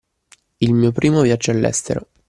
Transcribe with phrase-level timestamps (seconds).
[0.57, 2.07] Il mio primo viaggio all’estero